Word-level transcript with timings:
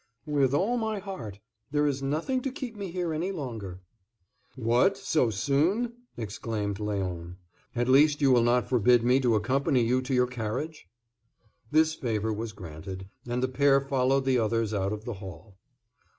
"With 0.25 0.51
all 0.55 0.77
my 0.77 0.97
heart. 0.97 1.37
There 1.69 1.85
is 1.85 2.01
nothing 2.01 2.41
to 2.41 2.49
keep 2.51 2.75
me 2.75 2.89
here 2.89 3.13
any 3.13 3.31
longer." 3.31 3.81
"What, 4.55 4.97
so 4.97 5.29
soon?" 5.29 5.93
exclaimed 6.17 6.79
Léon. 6.79 7.35
"At 7.75 7.87
least, 7.87 8.19
you 8.19 8.31
will 8.31 8.41
not 8.41 8.67
forbid 8.67 9.03
me 9.03 9.19
to 9.19 9.35
accompany 9.35 9.83
you 9.83 10.01
to 10.01 10.13
your 10.15 10.25
carriage?" 10.25 10.87
This 11.69 11.93
favor 11.93 12.33
was 12.33 12.51
granted, 12.51 13.09
and 13.27 13.43
the 13.43 13.47
pair 13.47 13.79
followed 13.79 14.25
the 14.25 14.39
others 14.39 14.73
out 14.73 14.91
of 14.91 15.05
the 15.05 15.13
hall. 15.21 15.59